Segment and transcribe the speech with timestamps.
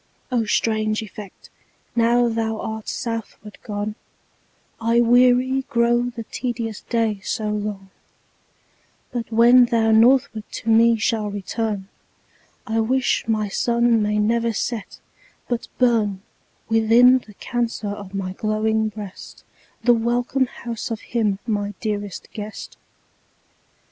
[0.31, 1.51] O strange effect!
[1.95, 3.93] now thou art southward gone,
[4.81, 7.91] I weary grow the tedious day so long;
[9.11, 11.87] But when thou northward to me shalt return,
[12.65, 14.97] I wish my Sun may never set,
[15.47, 16.23] but burn
[16.67, 19.43] Within the Cancer of my glowing breast,
[19.83, 22.75] The welcome house of him my dearest guest.